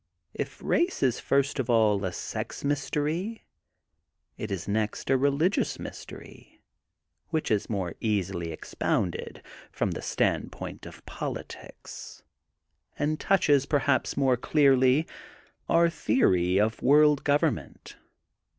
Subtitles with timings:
[0.33, 3.45] If race is first of all a sex mystery,
[4.35, 6.63] it is next a religious mystery,
[7.29, 12.23] which is more easily expounded, from the standpoint of politics,
[12.97, 15.05] and touches, perhaps more clearly,
[15.69, 17.95] our theory of World Government.